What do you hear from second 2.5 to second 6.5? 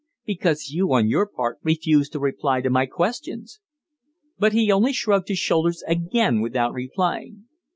to my questions." But he only shrugged his shoulders again